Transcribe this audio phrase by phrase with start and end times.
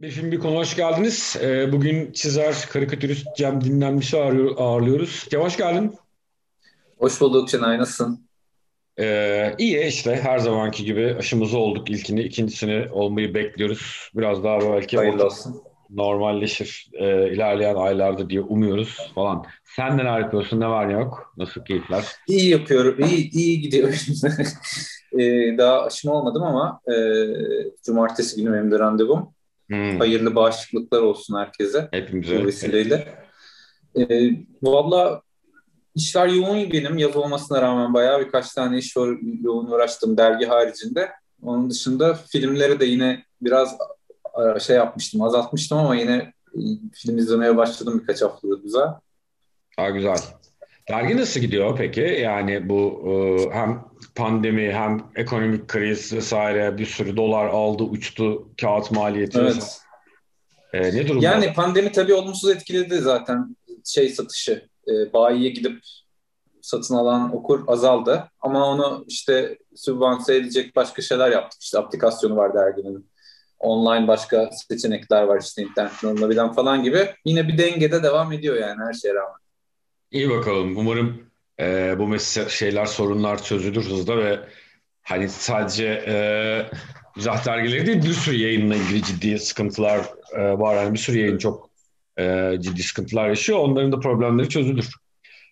[0.00, 1.36] Bir film bir konu hoş geldiniz.
[1.42, 5.26] Ee, bugün çizer, karikatürist Cem Dinlenmiş'i ağırlıyor- ağırlıyoruz.
[5.30, 5.94] Cem hoş geldin.
[6.98, 8.26] Hoş bulduk Çınay, nasılsın?
[9.00, 14.10] Ee, iyi işte her zamanki gibi aşımızı olduk ilkini, ikincisini olmayı bekliyoruz.
[14.14, 15.62] Biraz daha belki Hayırlı olsun.
[15.90, 19.44] normalleşir e, ilerleyen aylarda diye umuyoruz falan.
[19.76, 21.34] Sen neler yapıyorsun, ne var ne yok?
[21.36, 22.04] Nasıl keyifler?
[22.28, 23.88] İyi yapıyorum, iyi, iyi gidiyor.
[25.18, 26.94] Ee, daha aşım olmadım ama e,
[27.86, 29.34] cumartesi günü benim de randevum.
[29.70, 32.46] Hmm, Hayırlı bağışıklıklar olsun herkese bu hepimize.
[32.46, 33.14] vesileyle.
[33.96, 34.30] Ee,
[34.62, 35.22] valla
[35.94, 36.98] işler yoğun benim.
[36.98, 38.96] Yaz olmasına rağmen bayağı birkaç tane iş
[39.42, 41.10] yoğun uğraştım dergi haricinde.
[41.42, 43.76] Onun dışında filmleri de yine biraz
[44.56, 46.60] e, şey yapmıştım, azaltmıştım ama yine e,
[46.92, 48.88] film izlemeye başladım birkaç haftadır güzel.
[49.78, 50.16] Daha güzel.
[50.90, 52.00] Dergi nasıl gidiyor peki?
[52.00, 58.90] Yani bu e, hem pandemi hem ekonomik kriz vesaire bir sürü dolar aldı uçtu kağıt
[58.90, 59.38] maliyeti.
[59.38, 59.80] Evet.
[60.72, 61.24] E, ne durumda?
[61.24, 64.68] Yani pandemi tabii olumsuz etkiledi zaten şey satışı.
[64.88, 65.80] E, bayiye gidip
[66.62, 68.30] satın alan okur azaldı.
[68.40, 71.62] Ama onu işte sübvanse edecek başka şeyler yaptık.
[71.62, 73.10] İşte aplikasyonu var derginin.
[73.58, 77.14] Online başka seçenekler var işte internetten alınabilen falan gibi.
[77.24, 79.40] Yine bir dengede devam ediyor yani her şeye rağmen.
[80.10, 80.76] İyi bakalım.
[80.76, 81.30] Umarım
[81.60, 84.40] e, bu mesele şeyler sorunlar çözülür hızla ve
[85.02, 86.14] hani sadece e,
[87.16, 90.00] mizah dergileri değil bir sürü yayınla ilgili ciddi sıkıntılar
[90.36, 90.76] e, var.
[90.76, 91.70] Yani bir sürü yayın çok
[92.18, 93.58] e, ciddi sıkıntılar yaşıyor.
[93.58, 94.90] Onların da problemleri çözülür.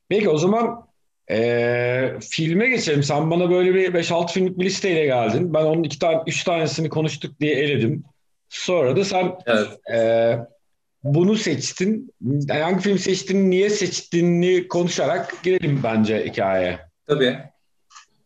[0.08, 0.88] Peki o zaman
[1.30, 3.02] e, filme geçelim.
[3.02, 5.54] Sen bana böyle bir beş 6 filmlik bir listeyle geldin.
[5.54, 8.04] Ben onun iki tane, üç tanesini konuştuk diye eledim.
[8.48, 9.68] Sonra da sen Evet.
[9.94, 10.38] e,
[11.04, 12.14] bunu seçtin.
[12.50, 16.78] Hangi film seçtin, niye seçtiğini konuşarak girelim bence hikayeye.
[17.06, 17.38] Tabii.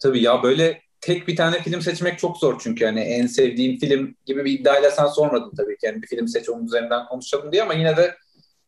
[0.01, 4.15] Tabii ya böyle tek bir tane film seçmek çok zor çünkü yani en sevdiğim film
[4.27, 5.87] gibi bir iddiayla sen sormadın tabii ki.
[5.87, 8.17] Yani bir film seç onun üzerinden konuşalım diye ama yine de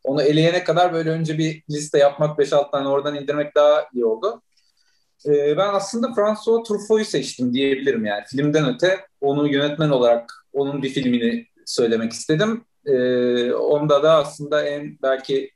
[0.04, 4.42] onu eleyene kadar böyle önce bir liste yapmak 5-6 tane oradan indirmek daha iyi oldu.
[5.26, 8.24] Ee, ben aslında François Truffaut'u seçtim diyebilirim yani.
[8.26, 12.64] Filmden öte onu yönetmen olarak onun bir filmini söylemek istedim.
[12.86, 15.50] Ee, onda da aslında en belki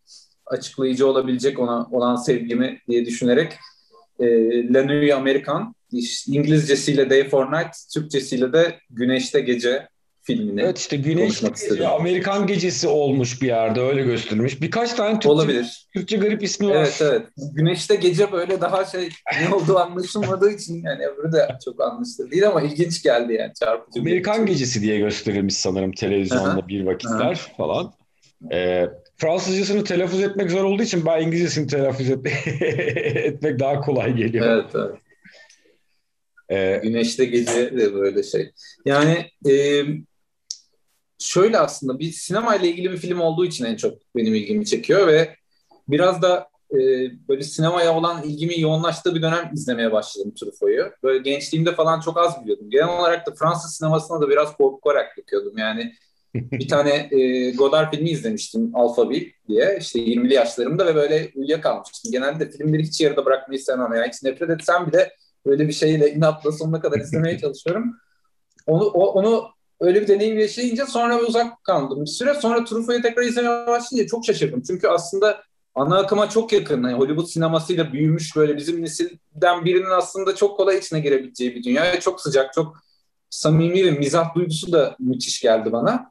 [0.46, 3.52] açıklayıcı olabilecek ona olan sevgimi diye düşünerek
[4.18, 4.26] e,
[4.72, 5.48] La Nuit
[6.28, 9.88] İngilizcesiyle Day for Night, Türkçesiyle de Güneşte Gece
[10.28, 11.42] filmini Evet işte Güneş.
[11.90, 14.62] Amerikan Gecesi olmuş bir yerde öyle gösterilmiş.
[14.62, 15.88] Birkaç tane Türkçe, Olabilir.
[15.94, 16.74] Türkçe garip ismi var.
[16.76, 17.22] Evet evet.
[17.54, 19.08] Güneşte gece böyle daha şey
[19.48, 24.00] ne olduğu anlaşılmadığı için yani öbürü de çok anlaşılır değil ama ilginç geldi yani çarpıcı.
[24.00, 26.68] Amerikan Gecesi diye gösterilmiş sanırım televizyonda Aha.
[26.68, 27.92] bir vakitler falan.
[28.52, 28.86] Ee,
[29.16, 32.26] Fransızcasını telaffuz etmek zor olduğu için ben İngilizcesini telaffuz et-
[33.16, 34.46] etmek daha kolay geliyor.
[34.46, 34.98] Evet evet.
[36.50, 38.50] Ee, Güneşte gece de böyle şey.
[38.84, 39.82] Yani e,
[41.18, 45.06] şöyle aslında bir sinema ile ilgili bir film olduğu için en çok benim ilgimi çekiyor
[45.06, 45.36] ve
[45.88, 46.76] biraz da e,
[47.28, 50.92] böyle sinemaya olan ilgimi yoğunlaştığı bir dönem izlemeye başladım Truffaut'u.
[51.02, 52.70] Böyle gençliğimde falan çok az biliyordum.
[52.70, 55.58] Genel olarak da Fransız sinemasına da biraz korkarak bakıyordum.
[55.58, 55.92] Yani
[56.34, 62.12] bir tane e, Godard filmi izlemiştim Alphaville diye işte 20'li yaşlarımda ve böyle uyuyakalmıştım.
[62.12, 63.92] Genelde de filmleri hiç yarıda bırakmayı sevmem.
[63.94, 65.12] Yani hiç nefret etsem bile
[65.46, 67.96] böyle bir şeyle inatla sonuna kadar izlemeye çalışıyorum.
[68.66, 69.48] Onu, o- onu
[69.80, 72.34] öyle bir deneyim yaşayınca sonra uzak kaldım bir süre.
[72.34, 74.62] Sonra Truffaut'u tekrar izlemeye başlayınca çok şaşırdım.
[74.66, 75.42] Çünkü aslında
[75.74, 76.82] ana akıma çok yakın.
[76.82, 82.00] Yani Hollywood sinemasıyla büyümüş böyle bizim nesilden birinin aslında çok kolay içine girebileceği bir dünya.
[82.00, 82.76] Çok sıcak, çok
[83.30, 86.10] samimi ve mizah duygusu da müthiş geldi bana.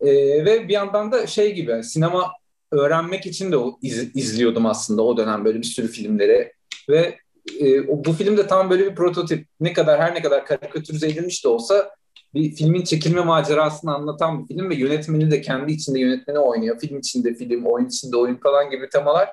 [0.00, 0.06] Ee,
[0.44, 2.32] ve bir yandan da şey gibi sinema
[2.72, 6.52] öğrenmek için de o iz- izliyordum aslında o dönem böyle bir sürü filmleri
[6.88, 7.18] ve
[7.60, 9.46] e, bu film de tam böyle bir prototip.
[9.60, 11.90] Ne kadar her ne kadar karikatürize edilmiş de olsa
[12.34, 16.80] bir filmin çekilme macerasını anlatan bir film ve yönetmeni de kendi içinde yönetmeni oynuyor.
[16.80, 19.28] Film içinde film, oyun içinde oyun falan gibi temalar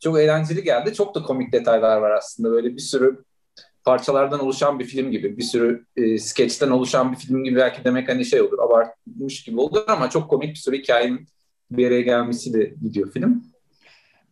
[0.00, 0.94] çok eğlenceli geldi.
[0.94, 2.50] Çok da komik detaylar var aslında.
[2.50, 3.24] Böyle bir sürü
[3.84, 8.08] parçalardan oluşan bir film gibi, bir sürü e, skeçten oluşan bir film gibi belki demek
[8.08, 11.26] hani şey olur, abartmış gibi olur ama çok komik bir sürü hikayenin
[11.70, 13.44] bir araya gelmesiyle gidiyor film.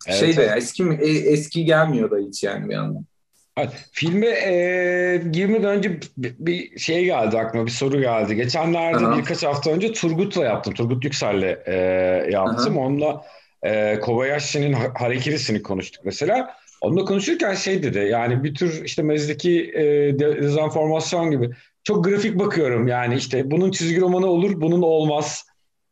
[0.07, 3.05] Evet, şey de eski e, eski gelmiyor da hiç yani bir yandan.
[3.91, 8.35] Filme e, girmeden önce bir, bir şey geldi aklıma, bir soru geldi.
[8.35, 9.17] Geçenlerde Aha.
[9.17, 10.73] birkaç hafta önce Turgut'la yaptım.
[10.73, 11.75] Turgut Yüksel'le e,
[12.31, 12.77] yaptım.
[12.77, 13.25] Onunla
[13.63, 16.55] e, Kobayashi'nin Ha- Harekiri'sini konuştuk mesela.
[16.81, 19.83] Onunla konuşurken şey dedi, yani bir tür işte mezdeki e,
[20.19, 21.49] de- dezenformasyon gibi.
[21.83, 25.45] Çok grafik bakıyorum yani işte bunun çizgi romanı olur, bunun olmaz.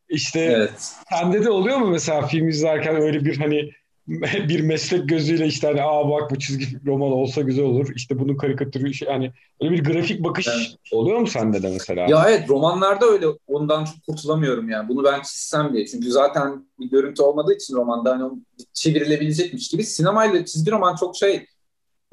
[0.09, 0.91] İşte Evet.
[1.09, 3.69] sende de oluyor mu mesela film izlerken öyle bir hani
[4.49, 7.91] bir meslek gözüyle işte hani aa bak bu çizgi roman olsa güzel olur.
[7.95, 9.31] İşte bunun karikatürü şey, yani
[9.61, 10.67] öyle bir grafik bakış evet.
[10.91, 12.05] oluyor mu sende de mesela?
[12.09, 14.89] Ya evet romanlarda öyle ondan çok kurtulamıyorum yani.
[14.89, 15.85] Bunu ben çizsem diye.
[15.85, 18.31] Çünkü zaten bir görüntü olmadığı için romanda hani
[18.73, 19.83] çevrilebilecekmiş gibi.
[19.83, 21.45] Sinemayla çizgi roman çok şey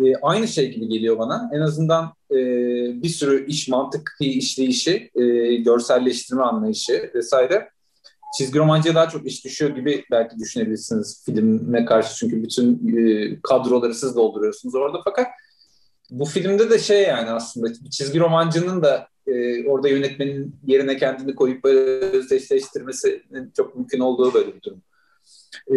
[0.01, 1.51] e, aynı şey gibi geliyor bana.
[1.55, 2.37] En azından e,
[3.03, 7.72] bir sürü iş, mantık işleyişi, e, görselleştirme anlayışı vesaire
[8.39, 12.17] çizgi romancıya daha çok iş düşüyor gibi belki düşünebilirsiniz filme karşı.
[12.17, 15.01] Çünkü bütün e, kadroları siz dolduruyorsunuz orada.
[15.05, 15.27] Fakat
[16.11, 21.65] bu filmde de şey yani aslında çizgi romancının da e, orada yönetmenin yerine kendini koyup
[21.65, 24.83] böyle özdeşleştirmesinin çok mümkün olduğu böyle bir durum.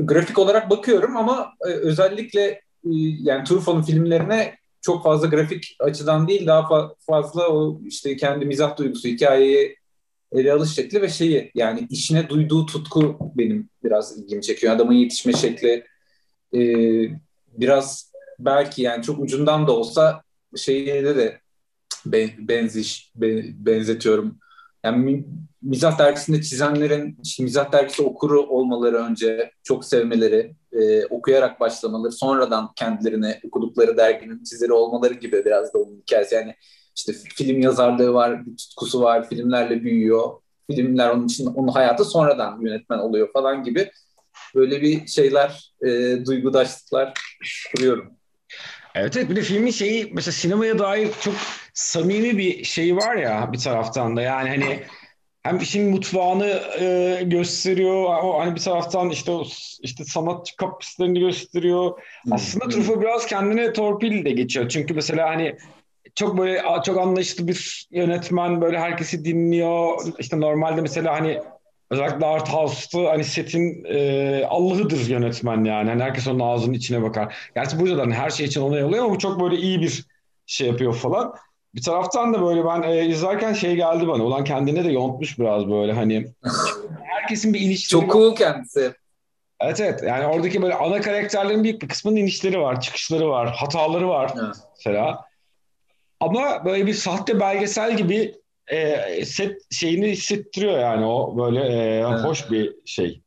[0.00, 2.42] grafik olarak bakıyorum ama e, özellikle
[2.84, 2.90] e,
[3.20, 8.76] yani Truffaut'un filmlerine çok fazla grafik açıdan değil daha fa- fazla o işte kendi mizah
[8.76, 9.79] duygusu hikayeyi
[10.32, 14.74] ele alış şekli ve şeyi yani işine duyduğu tutku benim biraz ilgimi çekiyor.
[14.74, 15.84] Adamın yetişme şekli
[16.54, 16.60] e,
[17.52, 20.22] biraz belki yani çok ucundan da olsa
[20.56, 21.40] şeyine de
[22.38, 24.38] benziş be, benzetiyorum.
[24.84, 25.24] Yani
[25.62, 33.40] mizah dergisinde çizenlerin mizah dergisi okuru olmaları önce çok sevmeleri, e, okuyarak başlamaları, sonradan kendilerine
[33.44, 36.34] okudukları derginin çizeri olmaları gibi biraz da onun hikayesi.
[36.34, 36.54] Yani
[36.96, 40.30] işte film yazarlığı var, bir tutkusu var, filmlerle büyüyor.
[40.70, 43.90] Filmler onun için onun hayatı sonradan yönetmen oluyor falan gibi
[44.54, 45.88] böyle bir şeyler, e,
[46.26, 47.14] duygudaşlıklar
[47.74, 48.12] kuruyorum.
[48.94, 51.34] Evet evet bir de filmin şeyi mesela sinemaya dair çok
[51.74, 54.82] samimi bir şey var ya bir taraftan da yani hani
[55.42, 59.44] hem işin mutfağını e, gösteriyor o hani bir taraftan işte o
[59.80, 62.00] işte sanatçı kaprislerini gösteriyor.
[62.30, 64.68] Aslında Truffaut biraz kendine torpil de geçiyor.
[64.68, 65.56] Çünkü mesela hani
[66.14, 70.02] çok böyle çok anlayışlı bir yönetmen böyle herkesi dinliyor.
[70.18, 71.40] İşte normalde mesela hani
[71.90, 75.90] özellikle Art House'da hani setin e, Allah'ıdır yönetmen yani.
[75.90, 77.50] Hani herkes onun ağzının içine bakar.
[77.54, 80.04] Gerçi burada da hani her şey için onay alıyor ama bu çok böyle iyi bir
[80.46, 81.34] şey yapıyor falan.
[81.74, 84.24] Bir taraftan da böyle ben e, izlerken şey geldi bana.
[84.24, 86.26] Ulan kendine de yontmuş biraz böyle hani.
[87.02, 88.94] herkesin bir ilişkileri Çok cool kendisi.
[89.60, 90.02] Evet evet.
[90.02, 94.54] Yani oradaki böyle ana karakterlerin büyük bir kısmının inişleri var, çıkışları var, hataları var evet.
[94.76, 95.24] mesela.
[96.20, 98.34] Ama böyle bir sahte belgesel gibi
[98.66, 101.04] e, set şeyini hissettiriyor yani.
[101.06, 102.24] O böyle e, evet.
[102.24, 103.22] hoş bir şey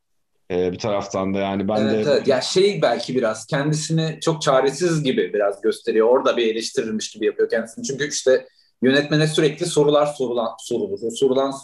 [0.50, 1.68] e, bir taraftan da yani.
[1.68, 2.28] Ben evet, de evet.
[2.28, 6.08] ya şey belki biraz kendisini çok çaresiz gibi biraz gösteriyor.
[6.08, 7.84] Orada bir eleştirilmiş gibi yapıyor kendisini.
[7.84, 8.46] Çünkü işte
[8.82, 10.98] yönetmene sürekli sorular sorulan sorulur.
[11.10, 11.54] Sorulan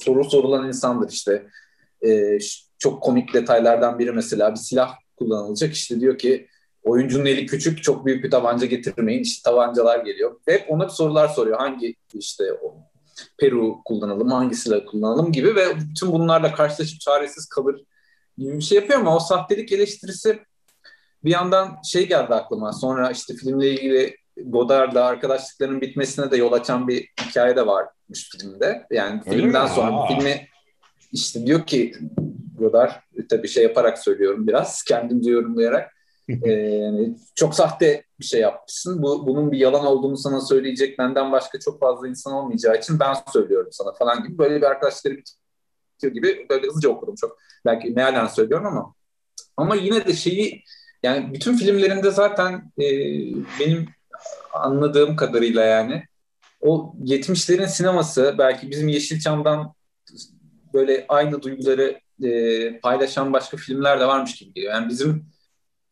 [0.00, 1.46] soru sorulan insandır işte.
[2.06, 2.38] E,
[2.78, 5.72] çok komik detaylardan biri mesela bir silah kullanılacak.
[5.72, 6.48] İşte diyor ki
[6.84, 10.40] oyuncunun eli küçük çok büyük bir tabanca getirmeyin işte tabancalar geliyor.
[10.46, 11.58] Hep ona sorular soruyor.
[11.58, 12.44] Hangi işte
[13.38, 17.84] Peru kullanalım, hangi silah kullanalım gibi ve bütün bunlarla karşılaşıp çaresiz kalır
[18.38, 20.38] gibi bir şey yapıyor ama o sahtelik eleştirisi
[21.24, 22.72] bir yandan şey geldi aklıma.
[22.72, 28.86] Sonra işte filmle ilgili Godard'la arkadaşlıkların bitmesine de yol açan bir hikaye de varmış filmde.
[28.90, 29.70] Yani Öyle filmden mi?
[29.74, 30.48] sonra bu filmi
[31.12, 31.94] işte diyor ki
[32.58, 32.92] Godard
[33.30, 35.91] tabii şey yaparak söylüyorum biraz kendimce yorumlayarak
[36.28, 36.90] ee,
[37.34, 39.02] çok sahte bir şey yapmışsın.
[39.02, 43.16] Bu, bunun bir yalan olduğunu sana söyleyecek benden başka çok fazla insan olmayacağı için ben
[43.32, 47.38] söylüyorum sana falan gibi böyle bir arkadaşları bitiyor gibi böyle hızlıca okudum çok.
[47.64, 48.94] Belki mealen söylüyorum ama
[49.56, 50.64] ama yine de şeyi
[51.02, 52.86] yani bütün filmlerinde zaten e,
[53.60, 53.88] benim
[54.52, 56.04] anladığım kadarıyla yani
[56.60, 59.74] o 70'lerin sineması belki bizim Yeşilçam'dan
[60.74, 64.74] böyle aynı duyguları e, paylaşan başka filmler de varmış gibi geliyor.
[64.74, 65.31] Yani bizim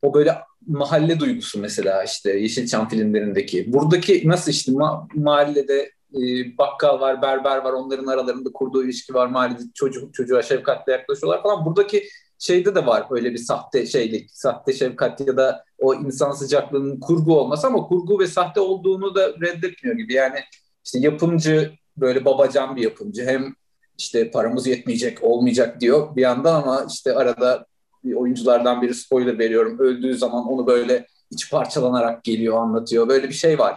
[0.03, 3.73] o böyle mahalle duygusu mesela işte Yeşilçam filmlerindeki.
[3.73, 6.19] Buradaki nasıl işte ma- mahallede e,
[6.59, 11.65] bakkal var, berber var, onların aralarında kurduğu ilişki var, mahallede çocuk çocuğa şefkatle yaklaşıyorlar falan.
[11.65, 17.01] Buradaki şeyde de var öyle bir sahte şeylik, sahte şefkat ya da o insan sıcaklığının
[17.01, 20.15] kurgu olması ama kurgu ve sahte olduğunu da reddetmiyor gibi.
[20.15, 20.39] Yani
[20.85, 23.55] işte yapımcı böyle babacan bir yapımcı hem
[23.99, 27.67] işte paramız yetmeyecek, olmayacak diyor bir yandan ama işte arada
[28.05, 29.79] bir oyunculardan biri spoiler veriyorum.
[29.79, 33.09] Öldüğü zaman onu böyle iç parçalanarak geliyor anlatıyor.
[33.09, 33.77] Böyle bir şey var.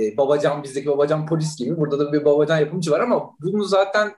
[0.00, 1.76] Ee, babacan bizdeki babacan polis gibi.
[1.76, 4.12] Burada da bir babacan yapımcı var ama bunu zaten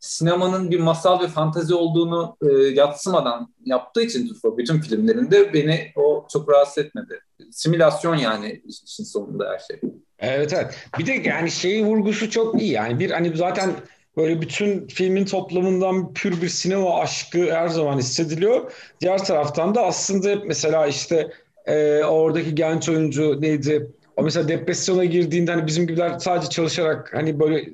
[0.00, 6.26] sinemanın bir masal ve fantazi olduğunu e, yatsımadan yaptığı için Truffaut bütün filmlerinde beni o
[6.32, 7.20] çok rahatsız etmedi.
[7.50, 9.90] Simülasyon yani işin sonunda her şey.
[10.18, 10.74] Evet evet.
[10.98, 12.72] Bir de yani şeyi vurgusu çok iyi.
[12.72, 13.70] Yani bir hani zaten
[14.16, 18.72] böyle bütün filmin toplamından pür bir sinema aşkı her zaman hissediliyor.
[19.00, 21.32] Diğer taraftan da aslında hep mesela işte
[21.66, 23.90] e, oradaki genç oyuncu neydi?
[24.16, 27.64] O mesela depresyona girdiğinde hani bizim gibiler sadece çalışarak hani böyle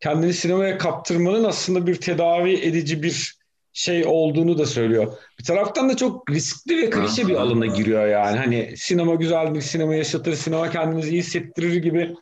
[0.00, 3.38] kendini sinemaya kaptırmanın aslında bir tedavi edici bir
[3.72, 5.12] şey olduğunu da söylüyor.
[5.38, 8.38] Bir taraftan da çok riskli ve klişe bir alana giriyor yani.
[8.38, 12.14] Hani sinema güzel bir sinema yaşatır, sinema kendimizi iyi hissettirir gibi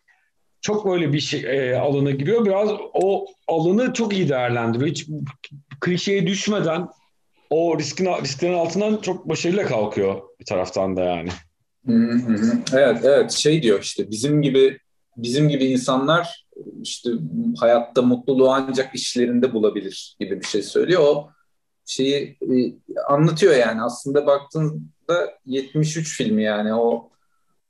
[0.63, 2.45] çok böyle bir şey e, alana giriyor.
[2.45, 4.91] Biraz o alanı çok iyi değerlendiriyor.
[4.91, 5.07] Hiç
[5.81, 6.89] klişeye düşmeden
[7.51, 11.29] o riskin risklerin altından çok başarıyla kalkıyor bir taraftan da yani.
[12.73, 14.79] Evet evet şey diyor işte bizim gibi
[15.17, 16.47] bizim gibi insanlar
[16.83, 17.11] işte
[17.59, 21.03] hayatta mutluluğu ancak işlerinde bulabilir gibi bir şey söylüyor.
[21.03, 21.31] O
[21.87, 22.75] şeyi e,
[23.09, 27.11] anlatıyor yani aslında baktığında 73 filmi yani o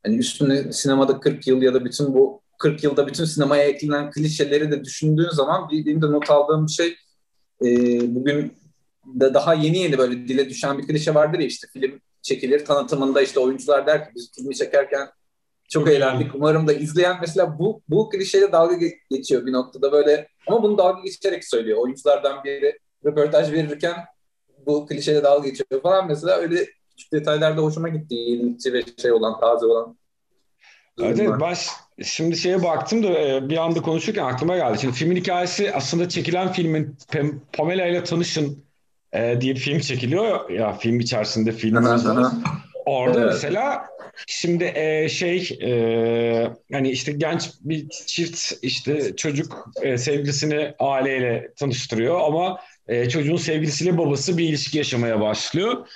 [0.02, 4.70] hani üstüne sinemada 40 yıl ya da bütün bu 40 yılda bütün sinemaya eklenen klişeleri
[4.70, 6.96] de düşündüğün zaman benim de not aldığım bir şey
[7.64, 7.68] e,
[8.14, 8.52] bugün
[9.06, 13.22] de daha yeni yeni böyle dile düşen bir klişe vardır ya işte film çekilir tanıtımında
[13.22, 15.08] işte oyuncular der ki biz filmi çekerken
[15.68, 16.34] çok eğlendik.
[16.34, 18.76] Umarım da izleyen mesela bu bu klişeyle dalga
[19.10, 21.78] geçiyor bir noktada böyle ama bunu dalga geçerek söylüyor.
[21.78, 23.96] Oyunculardan biri röportaj verirken
[24.66, 28.14] bu klişeyle dalga geçiyor falan mesela öyle küçük detaylarda hoşuma gitti.
[28.14, 29.96] Yenilikçi ve şey olan, taze olan.
[31.00, 31.56] Evet, evet ben
[32.04, 34.78] şimdi şeye baktım da e, bir anda konuşurken aklıma geldi.
[34.80, 36.96] Şimdi filmin hikayesi aslında çekilen filmin
[37.52, 38.64] Pamela ile tanışın
[39.12, 41.76] e, diye bir film çekiliyor ya film içerisinde film
[42.86, 43.32] Orada evet.
[43.32, 43.86] mesela
[44.26, 52.20] şimdi e, şey e, hani işte genç bir çift işte çocuk e, sevgilisini aileyle tanıştırıyor
[52.20, 55.88] ama e, çocuğun sevgilisiyle babası bir ilişki yaşamaya başlıyor.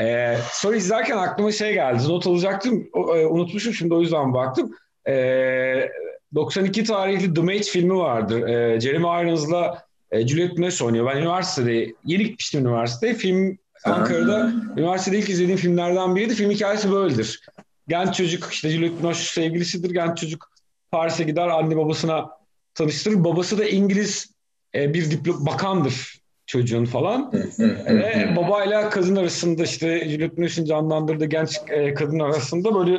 [0.00, 2.08] E, sonra izlerken aklıma şey geldi.
[2.08, 2.88] Not alacaktım.
[2.92, 4.74] O, e, unutmuşum şimdi o yüzden baktım.
[5.08, 5.88] E,
[6.34, 8.48] 92 tarihli The Mate filmi vardır.
[8.48, 11.06] E, Jeremy Irons'la e, Juliette Binoche oynuyor.
[11.06, 13.14] Ben üniversitede, yeni gitmiştim üniversiteye.
[13.14, 16.34] Film Ankara'da üniversitede ilk izlediğim filmlerden biriydi.
[16.34, 17.40] Film hikayesi böyledir.
[17.88, 19.90] Genç çocuk işte Juliette Binoche sevgilisidir.
[19.90, 20.52] Genç çocuk
[20.90, 22.30] Paris'e gider anne babasına
[22.74, 23.24] tanıştırır.
[23.24, 24.32] Babası da İngiliz
[24.74, 27.32] e, bir diplom bakandır çocuğun falan.
[27.88, 32.98] Ve babayla kadın arasında işte Juliette Binoche'in canlandırdığı genç e, kadın arasında böyle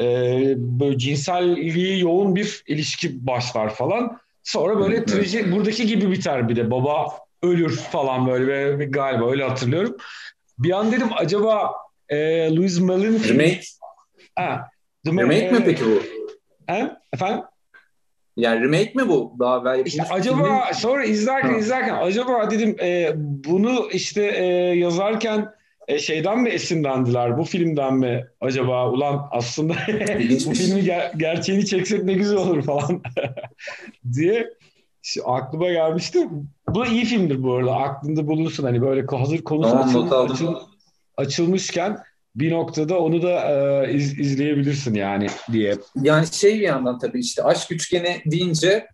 [0.00, 4.18] e, böyle cinselliği yoğun bir ilişki başlar falan.
[4.42, 7.06] Sonra böyle traji buradaki gibi biter bir de baba
[7.42, 9.96] ölür falan böyle ve galiba öyle hatırlıyorum.
[10.58, 11.72] Bir an dedim acaba
[12.08, 12.16] e,
[12.56, 13.60] Louis Malin remake
[14.36, 14.70] ha,
[15.06, 16.02] remake e, mi peki bu?
[16.72, 16.90] He?
[17.12, 17.44] Efendim?
[18.36, 19.36] Yani remake mi bu?
[19.38, 20.72] Daha belki işte acaba filmin...
[20.72, 21.58] sonra izlerken ha.
[21.58, 24.44] izlerken acaba dedim e, bunu işte e,
[24.78, 25.50] yazarken
[25.88, 27.38] e, şeyden mi esinlendiler?
[27.38, 28.90] Bu filmden mi acaba?
[28.90, 29.72] Ulan aslında
[30.46, 33.02] bu filmi ger- gerçeğini çeksek ne güzel olur falan
[34.12, 34.48] diye
[35.02, 36.28] işte aklıma gelmişti.
[36.68, 37.76] Bu iyi filmdir bu arada.
[37.76, 40.56] Aklında bulunsun hani böyle hazır konusu tamam, açıl, açıl,
[41.16, 41.98] açılmışken
[42.36, 45.76] bir noktada onu da e, iz, izleyebilirsin yani diye.
[46.02, 48.86] Yani şey bir yandan tabii işte aşk üçgeni deyince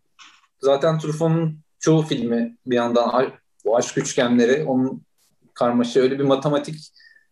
[0.61, 3.33] zaten Truffaut'un çoğu filmi bir yandan
[3.65, 5.03] o aşk üçgenleri onun
[5.55, 6.75] karmaşa öyle bir matematik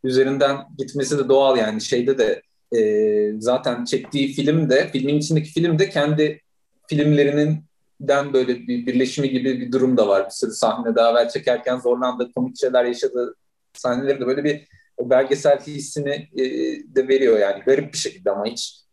[0.05, 2.43] üzerinden gitmesi de doğal yani şeyde de
[2.79, 6.41] e, zaten çektiği film de filmin içindeki film de kendi
[6.87, 7.65] filmlerinin
[8.00, 10.27] den böyle bir birleşimi gibi bir durum da var.
[10.27, 13.35] Bir sürü sahne daha evvel çekerken zorlandığı komik şeyler yaşadığı
[13.73, 16.45] sahneleri de böyle bir o belgesel hissini e,
[16.95, 18.85] de veriyor yani garip bir şekilde ama hiç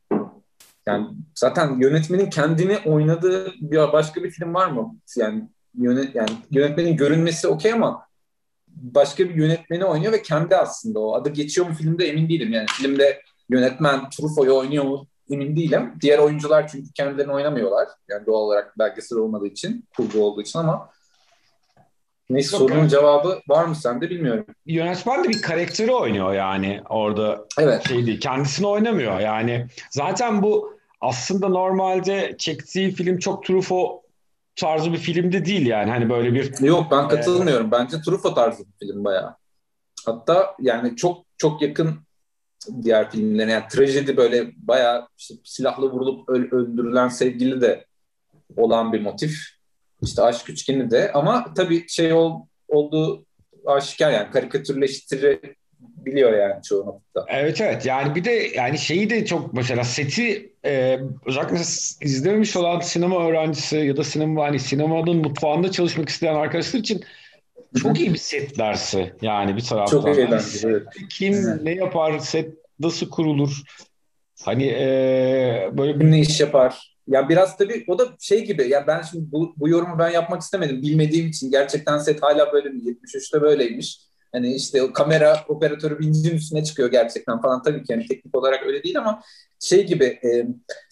[0.87, 4.95] yani zaten yönetmenin kendini oynadığı bir başka bir film var mı?
[5.17, 5.43] Yani
[5.77, 8.05] yönet yani yönetmenin görünmesi okey ama
[8.67, 11.15] başka bir yönetmeni oynuyor ve kendi aslında o.
[11.15, 12.53] Adı geçiyor mu filmde emin değilim.
[12.53, 15.93] Yani filmde yönetmen Truffaut'u oynuyor mu emin değilim.
[16.01, 17.87] Diğer oyuncular çünkü kendilerini oynamıyorlar.
[18.09, 20.89] Yani doğal olarak belgesel olmadığı için, kurgu olduğu için ama
[22.29, 22.89] Neyse sorunun yani.
[22.89, 24.45] cevabı var mı sende bilmiyorum.
[24.65, 27.45] Yönetmen de bir karakteri oynuyor yani orada.
[27.59, 27.87] Evet.
[27.87, 29.67] Şey değil, kendisini oynamıyor yani.
[29.91, 34.05] Zaten bu aslında normalde çektiği film çok Truffaut
[34.55, 35.91] tarzı bir filmde değil yani.
[35.91, 36.59] Hani böyle bir...
[36.59, 37.67] Yok ben katılmıyorum.
[37.67, 37.71] E...
[37.71, 39.35] Bence Truffaut tarzı bir film bayağı.
[40.05, 41.95] Hatta yani çok çok yakın
[42.83, 43.51] diğer filmlerine.
[43.51, 47.85] Yani trajedi böyle bayağı işte silahla vurulup öldürülen sevgili de
[48.57, 49.54] olan bir motif.
[50.05, 53.25] İşte aşk üçgeni de ama tabii şey ol, olduğu
[53.65, 57.25] aşikar yani karikatürleştirebiliyor yani çoğu noktada.
[57.29, 61.57] Evet evet yani bir de yani şeyi de çok mesela seti e, özellikle
[62.01, 67.03] izlememiş olan sinema öğrencisi ya da sinema hani sinemanın mutfağında çalışmak isteyen arkadaşlar için
[67.81, 69.97] çok iyi bir set dersi yani bir taraftan.
[69.97, 70.71] Çok eğlenceli.
[70.71, 70.83] Evet.
[71.09, 71.61] Kim evet.
[71.63, 73.61] ne yapar, set nasıl kurulur?
[74.43, 76.11] Hani ee, böyle bir...
[76.11, 76.94] ne iş yapar?
[77.07, 80.41] Ya biraz tabii o da şey gibi ya ben şimdi bu, bu yorumu ben yapmak
[80.41, 84.01] istemedim bilmediğim için gerçekten set hala böyle mi 73'te böyleymiş.
[84.31, 87.63] Hani işte kamera operatörü bincin üstüne çıkıyor gerçekten falan.
[87.63, 89.21] Tabii ki yani teknik olarak öyle değil ama
[89.59, 90.47] şey gibi e,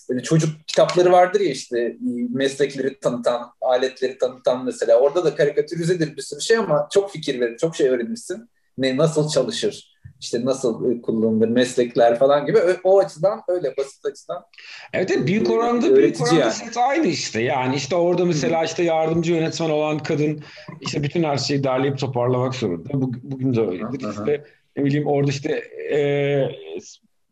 [0.09, 1.97] böyle çocuk kitapları vardır ya işte
[2.29, 4.99] meslekleri tanıtan, aletleri tanıtan mesela.
[4.99, 8.49] Orada da karikatürizedir bir sürü şey ama çok fikir verir, çok şey öğrenirsin.
[8.77, 12.59] Ne, nasıl çalışır, işte nasıl kullanılır, meslekler falan gibi.
[12.83, 14.45] O, açıdan öyle basit açıdan.
[14.93, 16.51] Evet, evet büyük oranda büyük oranda yani.
[16.51, 17.41] set aynı işte.
[17.41, 20.41] Yani işte orada mesela işte yardımcı yönetmen olan kadın
[20.81, 22.89] işte bütün her şeyi derleyip toparlamak zorunda.
[23.23, 24.09] Bugün de öyledir.
[24.09, 24.43] İşte
[24.77, 25.51] ne bileyim orada işte
[25.93, 25.99] e,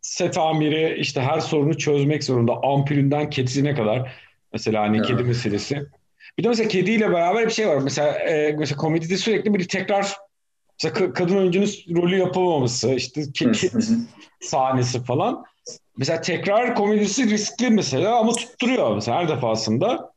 [0.00, 2.52] set amiri işte her sorunu çözmek zorunda.
[2.62, 4.12] Ampulünden kedisine kadar.
[4.52, 5.82] Mesela hani kedi meselesi.
[6.38, 7.78] Bir de mesela kediyle beraber bir şey var.
[7.78, 10.16] Mesela, e, mesela komedide sürekli bir tekrar
[10.84, 11.68] mesela kadın oyuncunun
[12.02, 13.70] rolü yapamaması, işte kedi
[14.40, 15.44] sahnesi falan.
[15.96, 20.12] Mesela tekrar komedisi riskli mesela ama tutturuyor mesela her defasında.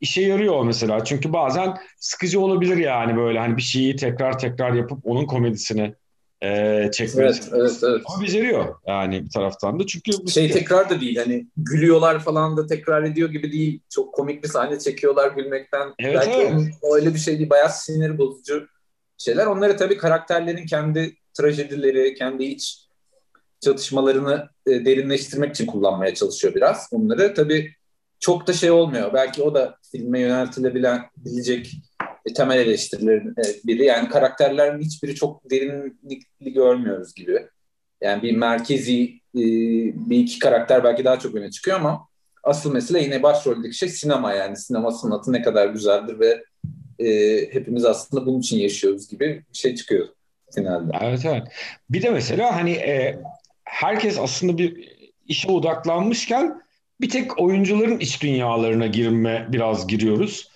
[0.00, 1.04] işe yarıyor mesela.
[1.04, 5.94] Çünkü bazen sıkıcı olabilir yani böyle hani bir şeyi tekrar tekrar yapıp onun komedisini
[6.42, 7.20] e, çekmesi.
[7.20, 8.02] Evet, evet, evet.
[8.06, 9.86] Ama beceriyor yani bir taraftan da.
[9.86, 13.80] Çünkü şey tekrar da değil hani gülüyorlar falan da tekrar ediyor gibi değil.
[13.88, 15.88] Çok komik bir sahne çekiyorlar gülmekten.
[15.98, 16.74] Evet, Belki evet.
[16.94, 17.50] Öyle bir şey değil.
[17.50, 18.66] Bayağı sinir bozucu
[19.20, 19.46] şeyler.
[19.46, 22.86] Onları tabii karakterlerin kendi trajedileri, kendi iç
[23.60, 26.88] çatışmalarını e, derinleştirmek için kullanmaya çalışıyor biraz.
[26.92, 27.74] Onları tabii
[28.20, 29.12] çok da şey olmuyor.
[29.12, 31.72] Belki o da filme yöneltilebilen bilecek
[32.26, 33.84] e, temel eleştirilerin e, biri.
[33.84, 37.48] Yani karakterlerin hiçbiri çok derinlikli görmüyoruz gibi.
[38.00, 39.02] Yani bir merkezi
[39.34, 39.42] e,
[40.10, 42.08] bir iki karakter belki daha çok öne çıkıyor ama
[42.42, 44.56] asıl mesele yine başroldeki şey sinema yani.
[44.56, 46.44] Sinema sanatı ne kadar güzeldir ve
[47.52, 50.08] hepimiz aslında bunun için yaşıyoruz gibi bir şey çıkıyor
[50.54, 50.92] finalde.
[51.00, 51.42] Evet evet.
[51.90, 53.18] Bir de mesela hani e,
[53.64, 56.62] herkes aslında bir işe odaklanmışken
[57.00, 60.50] bir tek oyuncuların iç dünyalarına girme biraz giriyoruz.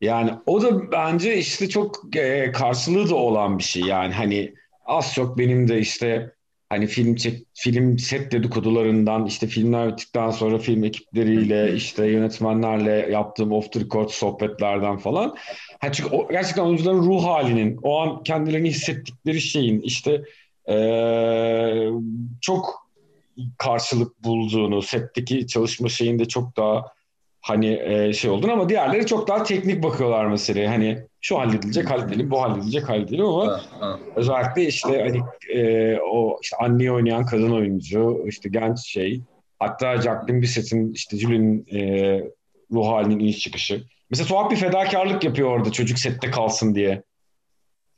[0.00, 3.82] Yani o da bence işte çok e, karşılığı da olan bir şey.
[3.82, 4.54] Yani hani
[4.86, 6.32] az çok benim de işte
[6.68, 13.52] hani film çek, film set dedikodularından işte filmler bittikten sonra film ekipleriyle işte yönetmenlerle yaptığım
[13.52, 15.36] off the record sohbetlerden falan.
[15.80, 20.22] Ha çünkü o, gerçekten oyuncuların ruh halinin o an kendilerini hissettikleri şeyin işte
[20.68, 21.88] ee,
[22.40, 22.88] çok
[23.58, 26.84] karşılık bulduğunu setteki çalışma şeyinde çok daha
[27.48, 30.68] hani e, şey oldun ama diğerleri çok daha teknik bakıyorlar meseleye.
[30.68, 33.98] Hani şu halledilecek halledelim, bu halledilecek halledelim ama ha, ha.
[34.16, 35.22] özellikle işte hani
[35.60, 39.20] e, o işte anneyi oynayan kadın oyuncu, işte genç şey,
[39.58, 41.80] hatta Jacqueline Bissett'in işte Julie'nin e,
[42.72, 43.82] ruh halinin iyi çıkışı.
[44.10, 47.02] Mesela tuhaf bir fedakarlık yapıyor orada çocuk sette kalsın diye.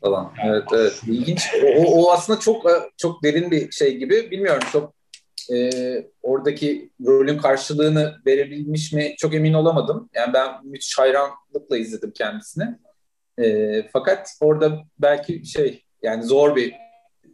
[0.00, 0.32] Falan.
[0.44, 1.02] Evet evet.
[1.06, 1.42] İlginç.
[1.76, 4.30] O, o aslında çok çok derin bir şey gibi.
[4.30, 4.99] Bilmiyorum çok
[5.52, 5.70] e,
[6.22, 10.10] oradaki rolün karşılığını verebilmiş mi çok emin olamadım.
[10.14, 12.78] Yani ben müthiş hayranlıkla izledim kendisini.
[13.38, 16.74] E, fakat orada belki şey yani zor bir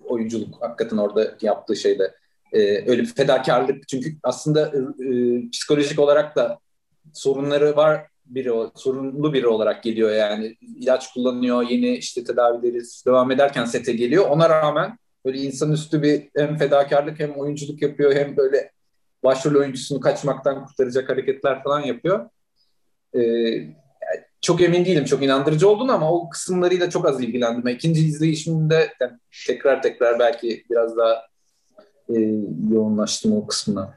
[0.05, 2.15] oyunculuk hakikaten orada yaptığı şeyde.
[2.53, 4.73] E, öyle bir fedakarlık çünkü aslında
[5.05, 5.11] e,
[5.51, 6.59] psikolojik olarak da
[7.13, 13.65] sorunları var biri sorunlu biri olarak geliyor yani ilaç kullanıyor yeni işte tedavileri devam ederken
[13.65, 18.71] sete geliyor ona rağmen böyle insanüstü bir hem fedakarlık hem oyunculuk yapıyor hem böyle
[19.25, 22.31] başrol oyuncusunu kaçmaktan kurtaracak hareketler falan yapıyor.
[23.17, 23.21] Ee,
[24.41, 27.69] çok emin değilim çok inandırıcı olduğunu ama o kısımlarıyla çok az ilgilendim.
[27.69, 29.13] İkinci izleyişimde yani
[29.47, 31.27] tekrar tekrar belki biraz daha
[32.09, 32.21] e,
[32.73, 33.95] yoğunlaştım o kısmına.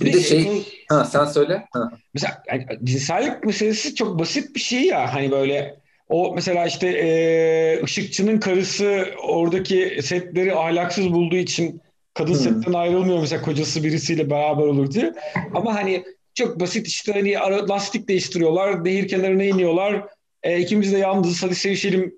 [0.00, 1.68] Bir, bir de şey, şey ha sen söyle.
[1.72, 1.90] Ha.
[2.14, 5.14] Mesela yani, cinsellik meselesi çok basit bir şey ya.
[5.14, 5.79] Hani böyle
[6.10, 11.80] o mesela işte e, ışıkçının karısı oradaki setleri ahlaksız bulduğu için
[12.14, 12.40] kadın hmm.
[12.40, 15.12] setten ayrılmıyor mesela kocası birisiyle beraber olur diye.
[15.54, 17.34] Ama hani çok basit işte hani
[17.68, 20.06] lastik değiştiriyorlar, nehir kenarına iniyorlar.
[20.42, 22.14] E, ikimiz de yalnız hadi sevişelim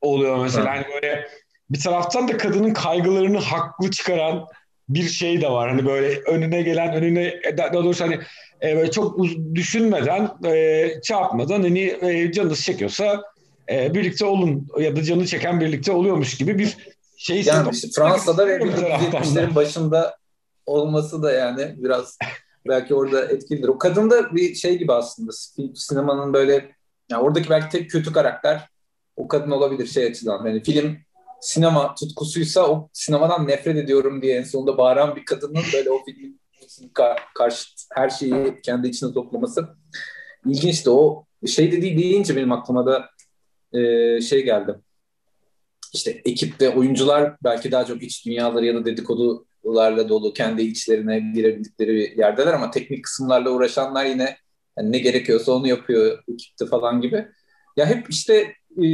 [0.00, 0.64] oluyor mesela.
[0.64, 0.72] Hmm.
[0.72, 1.28] Hani böyle
[1.70, 4.46] bir taraftan da kadının kaygılarını haklı çıkaran
[4.94, 5.70] bir şey de var.
[5.70, 8.18] Hani böyle önüne gelen önüne daha doğrusu hani
[8.62, 9.18] e, böyle çok
[9.54, 13.22] düşünmeden e, çarpmadan hani e, canınız çekiyorsa
[13.70, 16.76] e, birlikte olun ya da canı çeken birlikte oluyormuş gibi bir
[17.16, 17.42] şey.
[17.42, 20.16] Yani işte Fransa'da ve 1970'lerin başında
[20.66, 22.18] olması da yani biraz
[22.68, 23.68] belki orada etkilidir.
[23.68, 25.32] O kadın da bir şey gibi aslında
[25.74, 26.72] sinemanın böyle
[27.10, 28.68] yani oradaki belki tek kötü karakter
[29.16, 30.46] o kadın olabilir şey açıdan.
[30.46, 30.98] Yani film
[31.42, 36.40] sinema tutkusuysa o sinemadan nefret ediyorum diye en sonunda bağıran bir kadının böyle o filmin
[37.34, 39.68] karşı her şeyi kendi içine toplaması
[40.46, 40.90] ilginçti.
[40.90, 43.08] O şey de değil deyince benim aklıma da
[43.72, 44.74] e, şey geldi.
[45.94, 52.14] İşte ekipte oyuncular belki daha çok iç dünyaları ya da dedikodularla dolu kendi içlerine girebildikleri
[52.18, 54.36] yerdeler ama teknik kısımlarla uğraşanlar yine
[54.78, 57.28] yani ne gerekiyorsa onu yapıyor ekipte falan gibi.
[57.76, 58.52] Ya hep işte
[58.82, 58.86] e,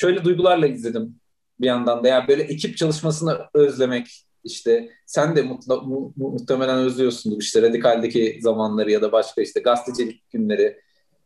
[0.00, 1.20] şöyle duygularla izledim
[1.60, 2.08] bir yandan da.
[2.08, 8.90] Yani böyle ekip çalışmasını özlemek, işte sen de mutla, mu, muhtemelen özlüyorsundur işte radikaldeki zamanları
[8.90, 10.80] ya da başka işte gazetecilik günleri.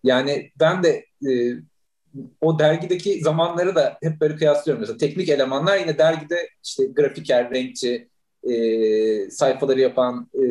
[0.04, 1.54] Yani ben de e,
[2.40, 4.80] o dergideki zamanları da hep böyle kıyaslıyorum.
[4.80, 8.08] Mesela teknik elemanlar yine dergide işte grafiker, renkçi,
[8.50, 10.42] e, sayfaları yapan e,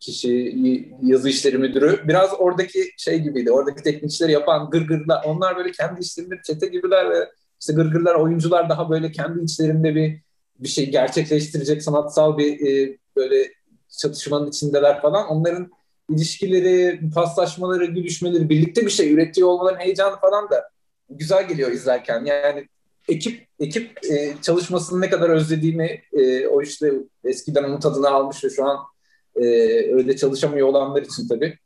[0.00, 0.54] kişi,
[1.02, 3.52] yazı işleri müdürü biraz oradaki şey gibiydi.
[3.52, 7.28] Oradaki teknikçileri yapan gırgırlar, onlar böyle kendi işlerinde çete gibiler ve
[7.60, 10.20] işte gırgırlar, oyuncular daha böyle kendi içlerinde bir
[10.58, 13.52] bir şey gerçekleştirecek sanatsal bir e, böyle
[13.98, 15.28] çatışmanın içindeler falan.
[15.28, 15.70] Onların
[16.10, 20.70] ilişkileri, paslaşmaları, gülüşmeleri, birlikte bir şey üretiyor olmaların heyecanı falan da
[21.10, 22.24] güzel geliyor izlerken.
[22.24, 22.68] Yani
[23.08, 26.92] ekip ekip e, çalışmasını ne kadar özlediğimi e, o işte
[27.24, 28.78] eskiden onun tadını almış ve şu an
[29.36, 29.42] e,
[29.94, 31.58] öyle çalışamıyor olanlar için tabii.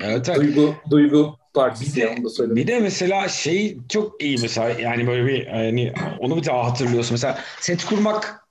[0.00, 0.36] Evet, evet.
[0.36, 2.56] Duygu, duygu partisi bir de, onu da söyleyeyim.
[2.56, 7.14] Bir de mesela şey çok iyi mesela yani böyle bir hani onu bir daha hatırlıyorsun.
[7.14, 8.48] Mesela set kurmak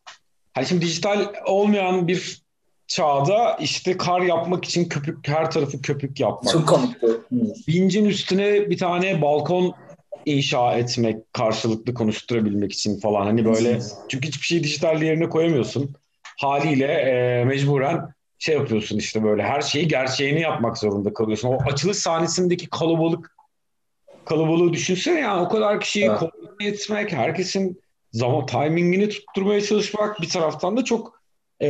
[0.53, 2.41] hani şimdi dijital olmayan bir
[2.87, 6.53] çağda işte kar yapmak için köpük her tarafı köpük yapmak.
[6.53, 7.07] Çok komikti.
[7.67, 9.75] Bincin üstüne bir tane balkon
[10.25, 15.95] inşa etmek karşılıklı konuşturabilmek için falan hani böyle çünkü hiçbir şeyi dijital yerine koyamıyorsun.
[16.37, 21.49] Haliyle e, mecburen şey yapıyorsun işte böyle her şeyi gerçeğini yapmak zorunda kalıyorsun.
[21.49, 23.35] O açılış sahnesindeki kalabalık
[24.25, 26.19] kalabalığı düşünsene yani o kadar kişiyi evet.
[26.19, 31.21] koordine etmek, herkesin zaman timingini tutturmaya çalışmak bir taraftan da çok
[31.61, 31.67] e,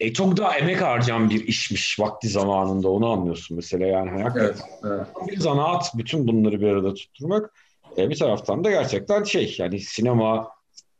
[0.00, 4.58] e, çok daha emek harcayan bir işmiş vakti zamanında onu anlıyorsun mesela yani hani evet,
[4.84, 5.06] evet.
[5.26, 7.54] bir zanaat bütün bunları bir arada tutturmak
[7.98, 10.48] e, bir taraftan da gerçekten şey yani sinema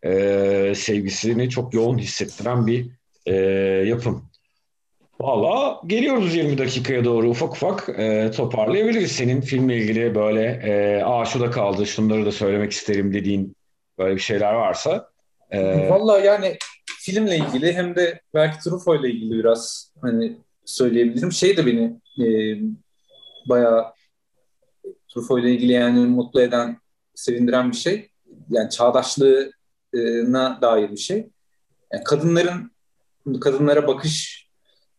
[0.04, 2.86] e, sevgisini çok yoğun hissettiren bir
[3.26, 3.34] e,
[3.86, 4.24] yapım.
[5.20, 9.12] Valla geliyoruz 20 dakikaya doğru ufak ufak e, toparlayabiliriz.
[9.12, 13.56] Senin filmle ilgili böyle e, aa şu da kaldı şunları da söylemek isterim dediğin
[13.98, 15.10] böyle bir şeyler varsa.
[15.50, 15.90] E...
[15.90, 16.56] Valla yani
[16.98, 21.32] filmle ilgili hem de belki Truffaut ile ilgili biraz hani söyleyebilirim.
[21.32, 22.26] Şey de beni e,
[23.48, 23.92] bayağı
[25.08, 26.78] Truffaut ile ilgili yani mutlu eden,
[27.14, 28.10] sevindiren bir şey.
[28.50, 31.28] Yani çağdaşlığına dair bir şey.
[31.92, 32.72] Yani kadınların
[33.40, 34.43] kadınlara bakış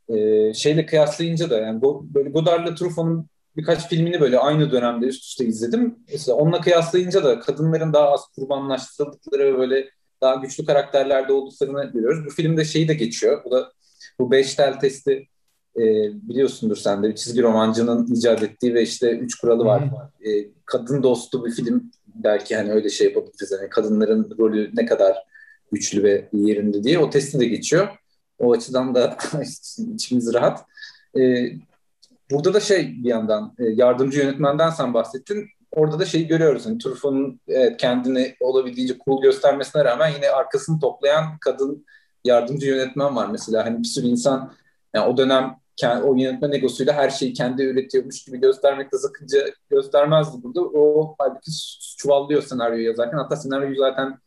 [0.10, 1.82] e, şeyle kıyaslayınca da yani
[2.14, 5.96] böyle Godard'la Truffaut'un birkaç filmini böyle aynı dönemde üst üste izledim.
[6.12, 9.90] Mesela onunla kıyaslayınca da kadınların daha az kurbanlaştırıldıkları ve böyle
[10.22, 12.26] daha güçlü karakterlerde olduklarını görüyoruz.
[12.26, 13.42] Bu filmde şeyi de geçiyor.
[13.46, 13.72] Bu da
[14.20, 15.28] bu beş tel testi
[15.78, 15.84] e,
[16.30, 17.10] biliyorsundur sen de.
[17.10, 19.84] Bir çizgi romancının icat ettiği ve işte üç kuralı var.
[20.26, 20.30] E,
[20.66, 23.54] kadın dostu bir film belki hani öyle şey yapabiliriz.
[23.60, 25.18] Hani kadınların rolü ne kadar
[25.72, 27.88] güçlü ve yerinde diye o testi de geçiyor.
[28.40, 29.18] O açıdan da
[29.94, 30.66] içimiz rahat.
[31.18, 31.52] E,
[32.32, 36.66] burada da şey bir yandan e, yardımcı yönetmenden sen bahsettin orada da şeyi görüyoruz.
[36.66, 41.86] Yani Truffaut'un evet, kendini olabildiğince cool göstermesine rağmen yine arkasını toplayan kadın
[42.24, 43.66] yardımcı yönetmen var mesela.
[43.66, 44.54] Hani bir sürü insan
[44.94, 50.62] yani o dönem o yönetmen egosuyla her şeyi kendi üretiyormuş gibi göstermekte sakınca göstermezdi burada.
[50.62, 51.52] O halbuki
[51.98, 53.18] çuvallıyor senaryoyu yazarken.
[53.18, 54.20] Hatta senaryoyu zaten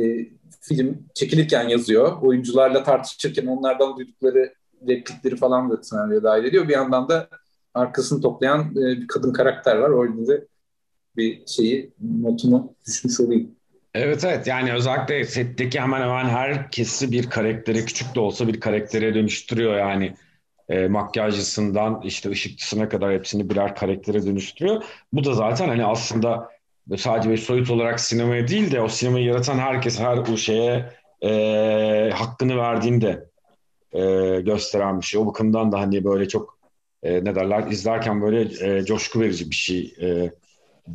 [0.00, 0.28] e,
[0.60, 2.22] film çekilirken yazıyor.
[2.22, 4.54] Oyuncularla tartışırken onlardan duydukları
[4.88, 6.68] replikleri falan da senaryoya dahil ediyor.
[6.68, 7.28] Bir yandan da
[7.74, 9.90] arkasını toplayan e, bir kadın karakter var.
[9.90, 10.40] Orada da
[11.16, 13.50] bir şeyi notumu düşmüş olayım.
[13.94, 19.14] Evet evet yani özellikle setteki hemen hemen herkesi bir karaktere küçük de olsa bir karaktere
[19.14, 20.14] dönüştürüyor yani
[20.68, 24.84] e, makyajcısından işte ışıkçısına kadar hepsini birer karaktere dönüştürüyor.
[25.12, 26.48] Bu da zaten hani aslında
[26.96, 30.92] sadece bir soyut olarak sinemaya değil de o sinemayı yaratan herkes her o şeye
[31.22, 33.28] e, hakkını verdiğinde
[33.92, 34.00] e,
[34.40, 35.20] gösteren bir şey.
[35.20, 36.58] O bakımdan da hani böyle çok
[37.02, 40.30] e, ne derler izlerken böyle e, coşku verici bir şey e,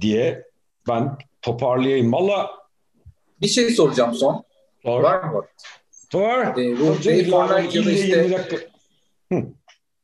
[0.01, 0.43] diye
[0.87, 2.13] ben toparlayayım.
[2.13, 2.51] Valla
[3.41, 4.43] bir şey soracağım son.
[4.83, 5.03] Sor.
[5.03, 5.45] Var mı?
[6.11, 6.57] Sor.
[6.57, 6.85] Ee, bu
[7.61, 8.41] Night ya da işte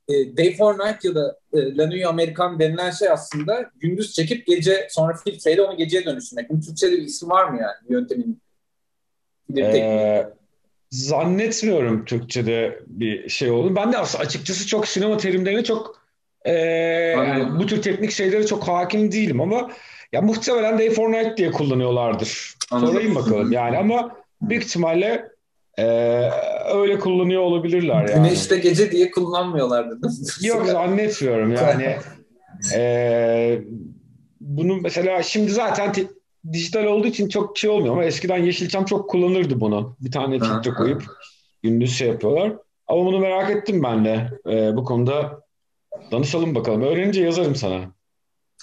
[0.10, 4.48] e, Day for Night ya da e, La Nuit American denilen şey aslında gündüz çekip
[4.48, 6.50] gece sonra filtreyle onu geceye dönüştürmek.
[6.50, 8.42] Bunun Türkçe'de bir isim var mı yani yöntemin?
[9.58, 10.28] Ee,
[10.92, 13.76] zannetmiyorum Türkçe'de bir şey oldu.
[13.76, 16.06] Ben de açıkçası çok sinema terimlerine çok
[16.46, 16.54] ee,
[17.18, 19.72] yani bu tür teknik şeylere çok hakim değilim ama
[20.12, 22.56] ya muhtemelen Day for Night diye kullanıyorlardır.
[22.72, 22.94] Anladım.
[22.94, 25.35] Sorayım bakalım yani ama büyük ihtimalle
[25.80, 25.84] e,
[26.74, 28.14] öyle kullanıyor olabilirler yani.
[28.14, 30.00] Güneşte gece diye kullanmıyorlardı.
[30.42, 31.96] Yok zannetmiyorum yani.
[32.76, 33.62] e,
[34.40, 36.08] bunu mesela şimdi zaten te-
[36.54, 39.96] dijital olduğu için çok şey olmuyor ama eskiden Yeşilçam çok kullanırdı bunu.
[40.02, 41.04] Bir tane filtre koyup
[41.64, 42.54] gündüz şey yapıyorlar.
[42.88, 44.30] Ama bunu merak ettim ben de.
[44.50, 45.46] E, bu konuda
[46.12, 46.82] Danışalım bakalım.
[46.82, 47.82] Öğrenince yazarım sana.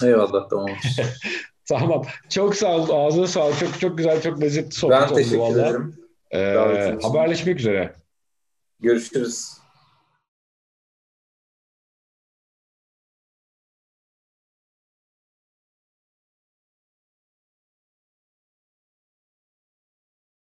[0.05, 0.69] Eyvallah tamam.
[1.69, 2.03] Tamam.
[2.29, 3.07] Çok sağ ol.
[3.07, 3.59] Ağzına sağlık.
[3.59, 5.67] Çok çok güzel, çok lezzetli sohbet Ben oldu teşekkür valla.
[5.69, 5.95] ederim.
[6.33, 7.93] Ee, haberleşmek üzere.
[8.81, 9.62] Görüşürüz.